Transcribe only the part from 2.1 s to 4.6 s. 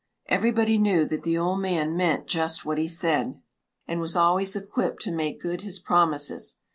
just what he said, and was always